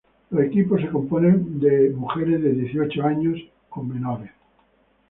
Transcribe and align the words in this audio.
Los 0.31 0.43
equipos 0.45 0.81
se 0.81 0.89
componen 0.89 1.59
por 1.61 1.93
mujeres 1.95 2.41
de 2.41 2.53
dieciocho 2.53 3.03
años 3.03 3.37
o 3.69 3.83
menos. 3.83 4.21